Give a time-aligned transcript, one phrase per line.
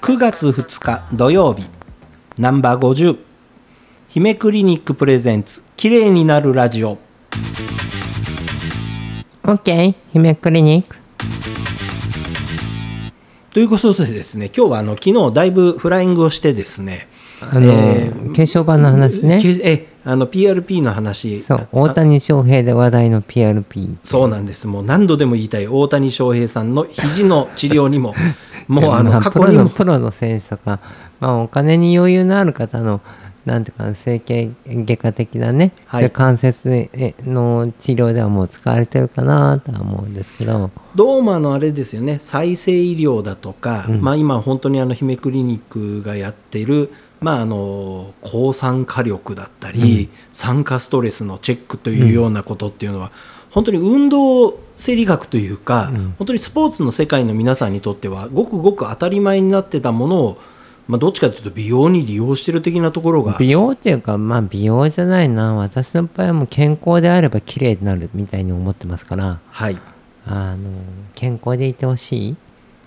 [0.00, 1.68] 9月2日土曜日
[2.38, 3.18] ナンバー50
[4.08, 6.96] 姫クリニックプレゼンツ綺麗になるラジオ。
[9.42, 10.96] OK 姫クリニック。
[13.50, 17.08] ということでですね今日はあの昨日だいぶフライングをしてですね
[17.50, 19.40] あの、え化粧板の話ね。
[19.40, 21.40] けえあの PRP の話。
[21.40, 24.68] そう大谷翔平で話題の PRP そうなんです。
[24.68, 25.66] もう何度でも言いたい。
[25.66, 28.14] 大谷翔平さんの肘の治療にも
[28.68, 29.50] もうあまの過去にも。
[29.50, 30.80] プロのプロの選手とか、
[31.20, 33.00] まあ、お金に余裕のある方の
[33.46, 36.04] なんていうかな整形外科的なね、はい。
[36.04, 36.90] で関節
[37.22, 40.70] の治療ではもう使われてるかなとは思うんですけど。
[40.94, 42.18] どうもあのあれですよね。
[42.18, 46.90] 再生医療だとか、まあ、今本当にあの姫クリニックがやっている、
[47.20, 53.10] まあ、あの抗酸化力だったり、酸化ストレスのチェックというようなことっていうのは、
[53.50, 60.38] 本当に運動生理学というか、本当にスポーツの世界の皆さんにとってはごくごく当たり前になってたものを、
[60.88, 65.54] まあ、どっちかというと美容に利用してる的なところが美容っていうかまあ美容じゃないな。
[65.54, 69.40] 私の場合はもう健康であれば綺麗になるみたいに思ってますから。
[69.50, 69.78] はい。
[70.26, 70.70] あの
[71.14, 72.36] 健康でいてほしい。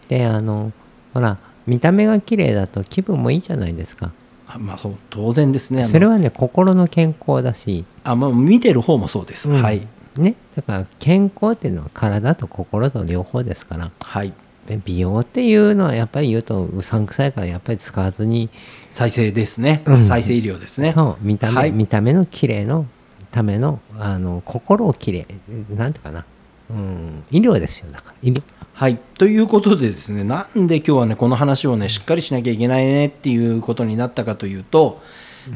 [0.10, 0.74] であの
[1.14, 4.08] ほら見た目が綺麗だと気分もいいじゃないですか。
[4.08, 4.12] あ
[4.58, 5.84] まあ、そう当然ですね。
[5.84, 7.86] それはね心の健康だし。
[8.04, 9.62] あ、まあ、見てる方もそうです、うん。
[9.62, 9.86] はい。
[10.18, 10.36] ね。
[10.56, 13.92] だから健康っていうのは体と心と両方ですから。
[14.02, 14.34] はい。
[14.68, 18.50] で美容っていうのはやっぱり言うとうさんくさいからやっぱり使わずに、
[18.92, 20.06] 再生ですね、うん。
[20.06, 20.92] 再生医療ですね。
[20.92, 21.26] そう。
[21.26, 21.72] 見た目、はい。
[21.72, 22.86] 見た目の綺麗の
[23.32, 25.28] ためのあの心を綺麗
[25.70, 26.26] なんていうかな
[26.70, 27.24] うん。
[27.32, 28.16] 医療ですよだから。
[28.22, 28.42] 医療。
[28.78, 35.02] はい、ということでですねなんで今日はねこの話をねしっかりしなきゃいけないねっていうことになったかというと、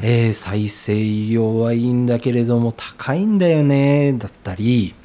[0.02, 4.96] えー再生医療はいいんだけれども高いんだよねだったり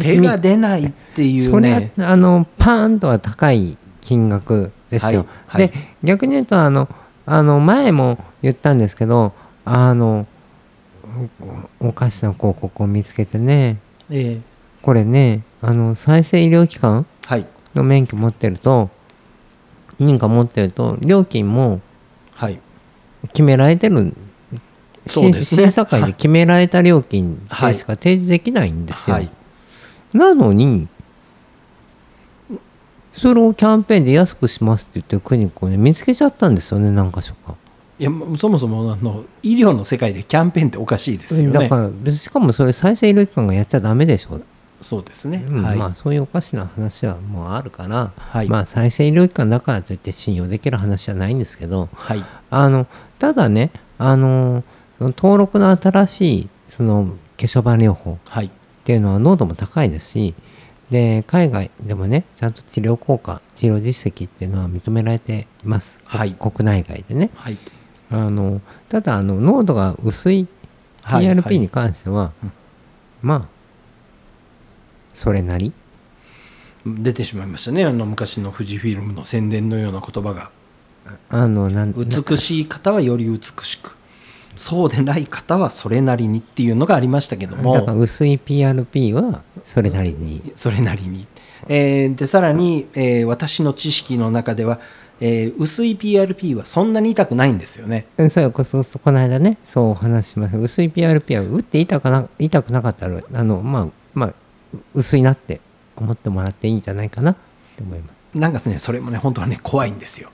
[0.00, 5.26] 手が出ないっていうそれはねあのパーンとは高い金額ですよ。
[5.46, 5.68] はいはい。
[5.68, 6.88] で逆に言うとあの
[7.26, 9.32] あの前も言ったんですけど
[9.64, 10.26] あの
[11.80, 13.78] おおかしな広告を見つけてね。
[14.10, 14.40] えー
[14.88, 17.46] これねあの再生医療機関はい。
[17.74, 18.88] の免許持ってると
[20.00, 21.82] 認可持ってると料金も
[22.32, 22.58] はい。
[23.34, 24.16] 決められてる
[25.04, 25.64] そうですね。
[25.64, 27.74] 審査会で決められた料金はい。
[27.74, 29.16] でしか提示できないんですよ。
[29.16, 29.30] はい。
[30.14, 30.88] なのに
[33.12, 37.56] それをキャンペーンで安くしますって言ってるクリニックをね見つけちゃったんですよね何か所か。
[37.98, 41.68] いやそもそもあの医療の世界でキャンペーンっておかしいですよね。
[41.68, 44.40] だからしかもそれ再生医療機関がやっちゃダメでしょ、
[44.80, 48.48] そうですね、うんはい、まあそういうおかしな話はもうあるから、はい。
[48.48, 52.24] まあ再生医療機関だからといって信用できる話じゃないんですけどはい。
[52.50, 52.86] あの
[53.18, 54.62] ただねあの
[54.98, 58.46] その登録の新しいその化粧板療法はい。
[58.46, 58.50] っ
[58.84, 60.34] ていうのは濃度も高いですし
[60.90, 66.32] で海外でもねちゃんと治療効果治療実績っていうのは認められています、はい。
[66.32, 67.30] 国内外でね。
[67.34, 67.58] はい。
[68.10, 70.46] あのただあの濃度が薄い
[71.02, 71.26] はい。
[71.26, 72.32] PRP に関しては、
[73.22, 73.57] まあ
[75.14, 75.72] それなり？
[76.86, 77.84] 出てしまいましたね。
[77.84, 80.50] あの昔の富士フィルムの宣伝のような言葉が。
[81.30, 83.96] あのなん美しい方はより美しく。
[84.56, 91.28] そうでない方はそれなりにっていうのがありましたけどだからも薄い PRP はそれなりに、それなりに、
[91.68, 94.80] えーでさらに、えー私の知識の中では、
[95.20, 98.06] えー薄い PRP はそんなに痛くないんですよね。
[98.16, 100.58] うんそうこそそこの間ねそうお話ししました。
[100.58, 104.34] 薄い PRP は打って痛くな痛くなかったらあのまあまあう
[104.94, 105.60] 薄いなって
[105.96, 107.36] 思ってもらっていいんじゃないかなっ
[107.76, 108.38] て思います。
[108.38, 110.30] なんかねそれもね本当はね怖いんですよ、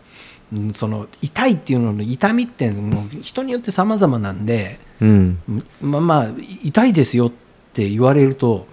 [0.53, 5.39] うん、その痛いっていうのの痛みってもう人によって様々なんでうん。
[5.81, 6.29] まあまあ
[6.63, 7.33] 痛いですよっ
[7.73, 8.67] て言われると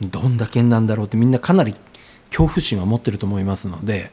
[0.00, 1.74] どんだけなんだろうってみんなかなり
[2.30, 4.10] 恐怖心は持ってると思いますので。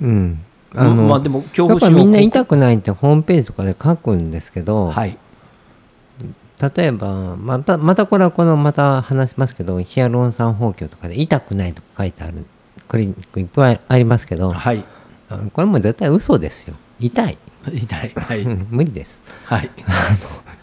[0.00, 0.44] うん。
[0.72, 5.18] まあまあでも恐だ怖心みんな痛くないってホームページとかで書くんですけど、はい
[6.76, 12.46] 例えばまたまたこれはこのまた話しますけどヒアルロン酸放棄とかで痛くないとか書いてある
[12.86, 14.84] クリニックいっぱいありますけどはい。
[15.28, 16.74] あこれも絶対嘘ですよ。
[17.00, 17.38] 痛い、
[17.72, 18.12] 痛い。
[18.14, 18.42] はい。
[18.42, 19.24] うん無理です。
[19.44, 19.70] はい。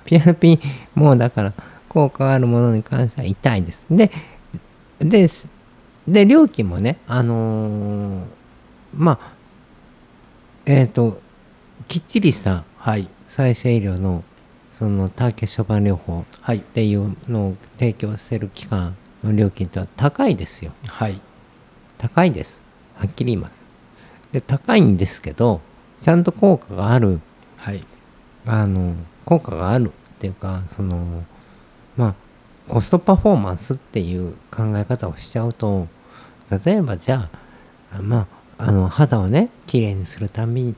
[0.06, 0.60] PRP
[0.96, 1.54] もうだから
[1.88, 3.86] 効果があるものに関しては痛いです。
[3.90, 4.12] で
[5.00, 5.28] で
[6.08, 8.24] で料金もねあのー
[8.96, 9.32] まあ
[10.66, 11.22] えっ、と
[11.88, 13.08] きっちりしたはい。
[13.28, 14.24] 再生医療の
[14.80, 16.60] そのターケショバン療法はい。
[16.60, 20.72] っていうのを提供してる機関の料金ってのは高いですよ。
[20.88, 21.20] はい。
[21.98, 22.64] 高いです。
[22.96, 23.68] はっきり言います。
[24.32, 25.60] で高いんですけど
[26.00, 27.20] ちゃんと効果がある。
[27.58, 27.84] はい。
[28.46, 28.94] あの
[29.26, 31.26] 効果があるっていうかその
[31.98, 32.16] まあ
[32.70, 35.90] コストパフォーマンスっていう考え方をしちゃうと
[36.66, 37.30] 例えばじゃ
[37.92, 38.28] あま
[38.58, 40.76] ああの肌をね綺麗にするたんびに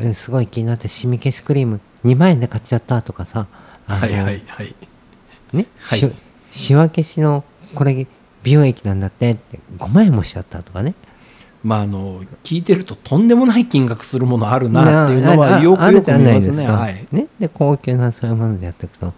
[0.00, 3.46] うんすごい気になってシミ消しクリーム2万円で買っちゃったとかさ
[3.86, 4.74] はいはいはい
[5.52, 6.12] ね、はいし
[6.50, 8.06] シワ消しのこれ
[8.42, 10.94] 美容液なんだってって5万円もしちゃったとかね
[11.64, 16.24] まああの聞いてるととんでもない金額するものあるなっていうのはあよくよく見ますね。
[16.24, 16.72] ないですか。
[16.74, 17.06] はい。
[17.10, 19.14] ねで高級なそういうものでやっていくと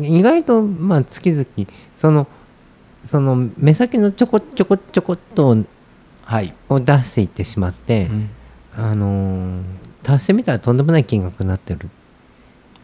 [0.00, 1.46] 意外とまあ月々
[1.94, 2.28] その
[3.02, 5.54] その目先のちょこちょこちょこっと
[6.22, 6.54] はい。
[6.68, 8.30] を出していってしまって、うん
[8.76, 9.62] あのー
[10.06, 11.88] 足してみたらとんでもない金額になってる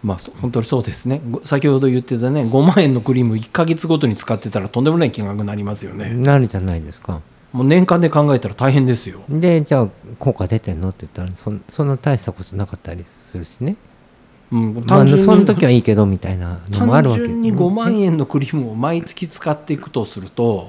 [0.02, 1.20] まあそ本当にそうですね。
[1.30, 6.14] ご先ほど言ってたね5万円のクリーム1ヶ月ごとに使ってたらとんでもない金額になりますよね。
[6.14, 7.20] なるじゃないですか。
[7.52, 9.20] もう年間で考えたら大変ですよ。
[9.28, 9.88] でじゃあ
[10.18, 10.90] 効果出てんの？
[10.90, 13.76] って言ったらそんそんな大したことなかったりするしね。
[14.52, 20.68] うん、まあ、単純にその時はいいけどみたいなのもあるわけ単純に5万円のクリームを毎月使っていくとすると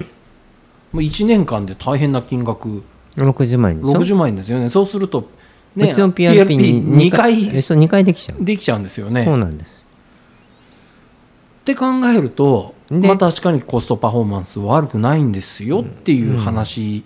[0.92, 2.84] もう1年間で大変な金額
[3.16, 5.28] 60万円でしょ？60万円ですよねそうすると、
[5.76, 9.24] うちの PRP に2回えそう2回できちゃう、できちゃうんですよね。
[9.24, 9.84] そうっなんです。
[11.64, 17.04] て考えると、でまあ、確かにコストパフォーマンス悪くないんですよっていう話、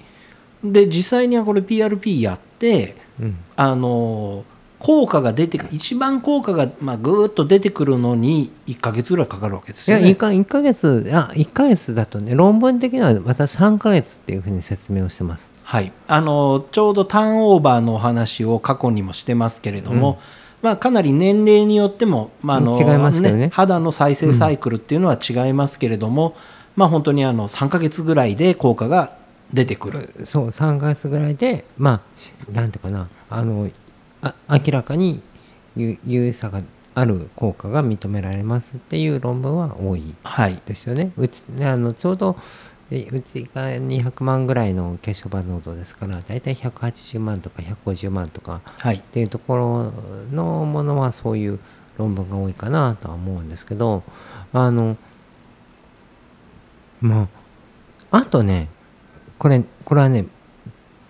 [0.65, 3.37] で実際にはこれ PRP やってうん。
[3.57, 4.45] あの
[4.79, 10.11] 効果が出て一番効果が、まあ、ぐーっと出てくるのに1か月ぐらいかかるわけですいやよね。
[10.11, 15.51] 1か ,1 ヶ月あ1ヶ月だとね論文的には私3ヶ月っていうふうに説明をしてます。
[15.63, 20.21] はい、あのちょうどターンオーバーのお話を過去にもしてますけれども、
[20.63, 23.51] まあ、かなり年齢によっても、まああの違いますけどね。
[23.53, 26.37] 肌の再生サイクルっていうのは違いますけれども、
[26.77, 29.17] まあ、本当にあの3ヶ月ぐらいで効果が
[29.53, 30.13] 出てくる。
[30.25, 33.86] そう3ヶ月ぐらいでまあしなんていうかなあのあ
[34.49, 35.21] 明らかに
[35.77, 36.61] 有有意差が
[36.95, 41.13] ある効果が認められますっていう論文は多いはいですよね。
[41.17, 42.37] うちねあのちょうど
[42.91, 49.93] えうちが200万ぐらいの血小板濃度ですから大体180万とか150万とかはいっていうところ
[50.33, 51.59] のものはそういう
[51.99, 54.05] 論文が多いかなとは思うんですけど
[54.53, 54.97] あの
[57.01, 57.29] ま
[58.11, 58.69] ああとね
[59.39, 60.27] これこれはね、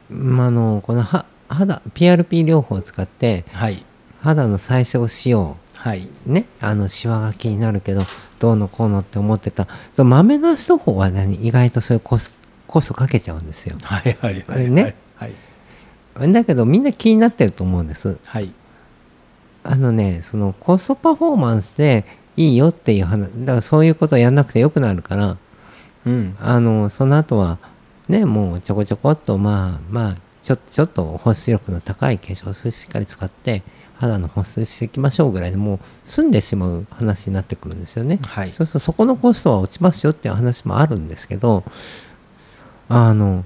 [0.08, 1.25] まあ、あのこのは
[1.56, 3.84] 肌 PRP 療法を使ってはい。
[4.22, 8.02] 肌の最小しよはい、うねあのシワが気になるけど
[8.38, 9.68] どうのこうのって思ってた。
[9.92, 11.34] その豆なしの方は何？
[11.46, 13.76] 意外とそういうコスコストかけちゃうんですよ。
[13.82, 14.96] はいはいはいね。
[15.16, 15.34] はい
[16.32, 18.18] だけどみんな気になってると思うんです。
[18.24, 18.52] はい。
[19.62, 22.04] あのね、そのコストパフォーマンスで
[22.36, 25.36] いいよっていう話、だからそういうことをやんなくてよくなるから、
[26.06, 26.36] うん。
[26.40, 27.58] あの、その後は、
[28.08, 30.14] ね、もうちょこちょこっと、まあまあ、
[30.46, 33.64] ちょちょっと保湿力の高い化粧水しっかり使って、
[33.98, 38.20] 肌の保湿していきましょうぐらいでもう済んでしまう話になってくるんですよね。
[38.28, 41.64] はいそうするとそこのコストは落ちますよっていう話もあるんですけど、
[42.88, 43.44] あの、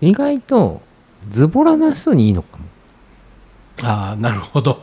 [0.00, 0.82] 意外と
[1.28, 2.64] ズボラな人にいいのかも。
[3.82, 4.80] ああなるほど、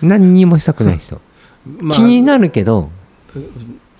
[0.00, 1.20] 何にもしたくない人。
[1.66, 2.90] まあ気になるけど、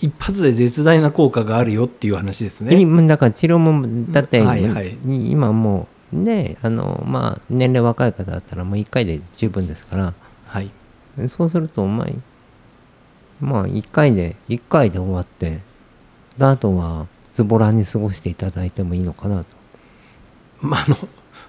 [0.00, 2.78] 一発で絶大な効果があるよっていう話ですね。
[2.78, 10.14] 今だから治療もだって、はいはいい今もうねあのまあ年齢若い方だったらもう1回で十分ですから
[10.46, 10.70] はい
[11.28, 12.08] そうするとまあ
[13.40, 15.60] まあ1回で1回で終わって
[16.36, 19.56] であとはズボラに過ごしていただいてもいいのかなと。
[20.60, 20.96] まあ、あの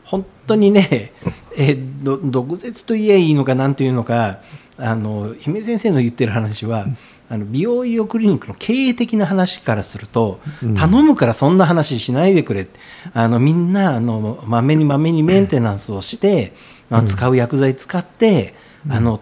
[0.03, 1.11] 本当にね、
[1.55, 4.39] えーど毒舌と言えばいいのかなんていうのか
[4.77, 6.85] あの姫先生の言ってる話は、
[7.29, 12.67] あの美容医療クリニックの経営的な話からすると、うん頼むからそんな話しないでくれ
[13.13, 16.53] あのみんなあのまめにまめにメンテナンスをして、
[16.89, 18.55] まあ、使う薬剤使って、
[18.89, 19.19] あの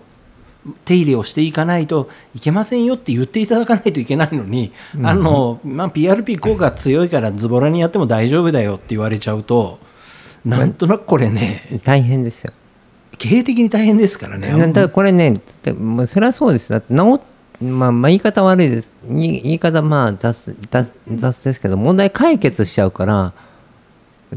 [0.85, 4.71] 手入れをしていかないといけませんよって言っていただかないといけないのに、
[5.03, 9.79] あのまあ、PRP 効果が強いからズボラにやっても大丈夫だよって言われちゃうと
[10.45, 12.53] なんとなくこれね大変ですよ。
[13.17, 14.49] 経営的に大変ですからね。
[14.49, 15.33] だからこれね、
[16.05, 16.69] それはそうです。
[16.71, 17.19] だって治っ
[17.61, 18.91] まあ、まあ言い方悪いです。
[19.09, 23.33] 言い方まあ雑雑雑ですけど、問題解決しちゃうから、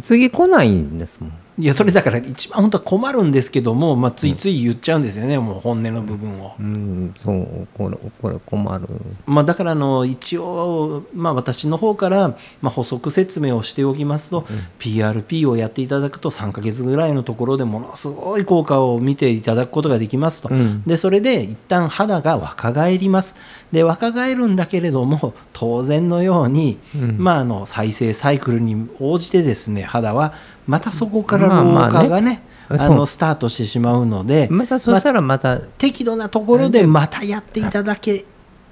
[0.01, 1.33] 次来ないんですもん。
[1.61, 6.55] いやそれだから一番本当は困るんですけども、まあ、ついつい言っちゃうんですよね、もう本音の部分を。
[6.59, 8.89] うん、そう、これ、これ困る。
[9.27, 12.29] まあ、だからあの一応、まあ、私の方から、
[12.63, 14.47] まあ、補足説明をしておきますと、
[14.79, 20.83] PRP をやっていただくと3ヶ月ぐらいのところでものすごい効果を見ていただくことができますと、うん。
[20.87, 23.37] でそれで一旦肌が若返ります。
[23.73, 27.17] で若返るんだけれども当然のように、うん。
[27.19, 30.33] まあ、あの再生サイクルに応じてですね肌は
[30.67, 38.25] またそこから老化がね,、あのスタートしてしまうので、またそしたらまた、適度なところでまたやっていただけ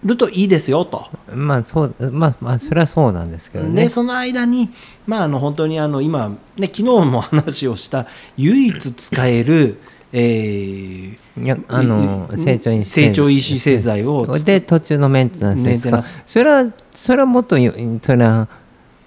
[0.04, 1.06] るといいですよと。
[1.34, 3.82] まあそうまあまあそれはそうなんですけどね。
[3.82, 4.70] でその間に、
[5.06, 9.78] まあ、あの本当にあの今、ね、昨日も話をした唯一使える、
[10.12, 16.02] えーいやあのい成長因子成長因子製剤をつで途中のメンテナンスですか。
[16.26, 18.48] それはそれはもっとよそれは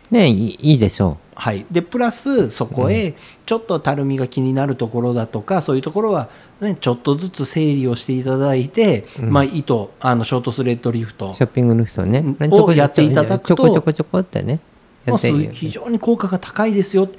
[0.10, 3.16] ねいいいいでしょはい、でプラスそこへ
[3.48, 6.30] ちょっとたるみが気になるところだとか、そういうところは、
[6.60, 11.32] ね、ちょっとずつ整理をしていただいて、まあ、糸あのショートスレッドリフト。
[11.32, 12.24] うショッピングの人ね。
[12.48, 14.60] をやっていただくとちょこちょこちょこってね
[15.06, 17.10] やまあってす非常に効果が高いですよ。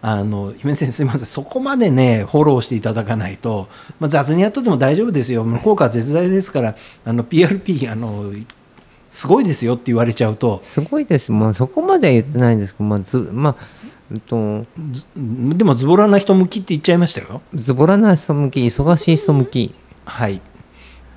[0.00, 1.26] あの姫先生すみません。
[1.26, 5.44] そこまでねフォローしていただかないと、まあ、雑にやっとっても大丈夫ですよ。
[5.60, 8.32] 効果は絶大ですからあの PRP あの
[9.12, 10.58] すごいですよって言われちゃうと。
[10.62, 11.30] すごいです。
[11.30, 13.56] まあそこまでは言ってないんですけどまあずまあ
[14.10, 17.42] うんとずでもズボラな人向きって言っちゃいましたよ。
[17.54, 19.74] ズボラな人向き忙しい人向き。
[20.06, 20.40] はい、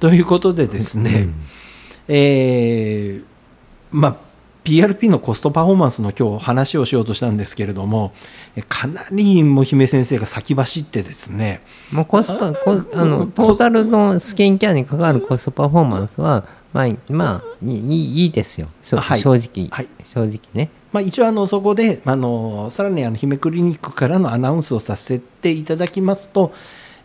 [0.02, 1.30] ということでですね、
[2.10, 3.36] えー
[3.92, 4.16] まあ
[4.66, 8.14] PRP のコストパフォーマンスの今日話をしようとしたんですけれども
[8.56, 11.62] えかなりも姫先生が先走ってですね
[11.92, 16.46] もうコスパコあのトータルのスキンケアに関わるコストパフォーマンスは
[16.76, 18.68] まあまあいいいいですよ。
[18.98, 19.20] はい。
[19.22, 19.88] 正直、はい。
[20.04, 20.70] 正直ね。
[20.92, 26.54] まあ、一応あのそこであのさらにあの姫クリニックからのアナウンスをさせていただきますと、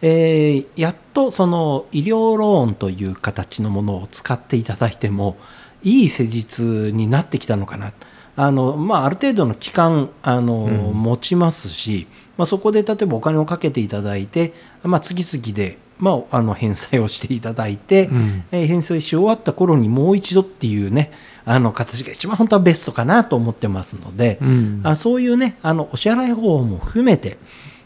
[0.03, 5.37] えーやっとその医療ローンという形のものを使っていただいても
[5.83, 7.93] いい施術になってきたのかな。
[8.37, 18.45] あの、まあ、ある程度の期間あの、持ちますし、まあ、そこで例えばお金をかけていただいて、まあ、次々で、まあ、あの返済をしていただいて、うん。
[18.51, 21.13] えー返済し終わった頃にもう一度っていうね
[21.45, 24.81] あの形が一番本当はベストかなと思ってますので、うん。
[24.85, 27.39] あそういうねあのお支払い方法も含めて、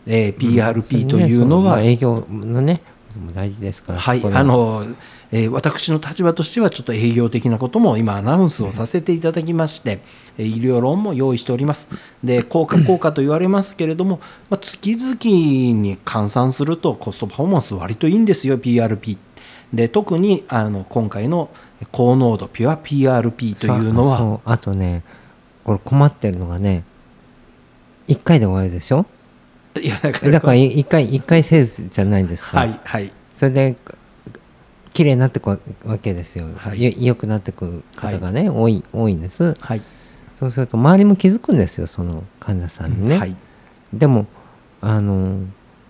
[0.06, 2.83] えー PRP というのは、ねそまあ営業のね
[3.18, 4.83] も大事ですからはいあの
[5.37, 10.00] えー私の立場としてはちょっと営業的なことも今アナウンスをさせていただきまして、
[10.38, 11.91] えー医療ローンも用意しております。
[12.23, 15.14] で効果効果と言われますけれども、まあ、月々
[15.83, 19.19] に換算するとコストパフォーマンス割といいんですよ PRP
[19.73, 21.50] で特にあの今回の
[21.91, 24.41] 高濃度ピュア PRP というのは。
[24.45, 25.03] あとね
[25.64, 26.85] これ困ってるのがね
[28.07, 29.07] 1回で終わるでしょ？
[29.81, 33.12] いやだからだから1回一回セールスじゃないですか、はいはい。
[33.33, 33.76] それで
[34.95, 35.59] 綺麗になってくわ
[36.01, 36.83] けですよ、はい。
[36.83, 39.55] よ良くなってく方がね、多い多いんです。
[39.61, 39.83] はい。
[40.39, 43.09] そうすると周りも気づくんですよその患者さんに。
[43.09, 43.37] ね、はい。
[43.93, 44.27] でも
[44.81, 45.41] あの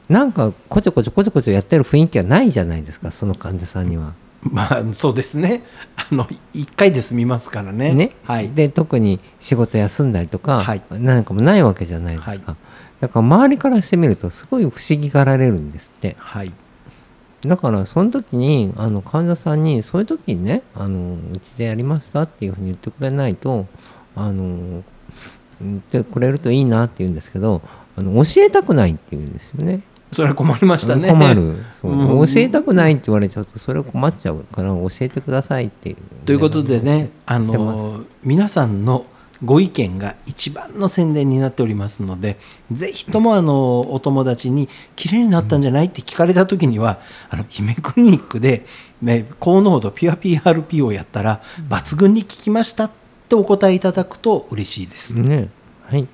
[0.09, 4.15] なんかこちょこちょこちょこちょやってる雰囲気はないじゃないですかその患者さんには。
[4.43, 5.63] まあそうですね。
[5.97, 7.93] あの1回で済みますからね。
[7.95, 8.13] ね。
[8.25, 8.51] はい。
[8.51, 10.83] で特に仕事休んだりとか、はい。
[10.91, 12.57] なんかもないわけじゃないですか、
[13.01, 16.17] だから周りからしてみるとすごい不思議がられるんですって。
[16.19, 16.53] はい
[17.49, 23.67] だからその時にあの患者さんにそういう時にねあのうちでやりましたっていうふうに言ってくれないと
[24.17, 24.83] あの
[25.61, 27.63] 言ってくれるといいなって言うんですけど
[27.97, 29.83] あの教えたくないって言うんですよね。
[30.13, 31.09] それは困りましたね。
[31.09, 31.65] 困る。
[31.73, 32.27] そう、うん。
[32.27, 35.97] 教えたくないって言われちゃうとそれは困っちゃうから教えてくださいっていう。
[36.25, 39.07] ということでねあの皆さんの
[39.45, 42.39] ご意見が一番の宣伝になっておりますので
[42.73, 46.99] ぜひともあのお友達に「綺麗になったんじゃない?」って聞かれた時には
[47.31, 48.65] あの姫クリニックで、
[49.03, 52.91] ね、高濃度ピュア PRP をやったら抜群に効きましたっ
[53.29, 55.21] てお答えいただくと嬉しいです。
[55.21, 55.49] ね
[55.87, 56.07] はい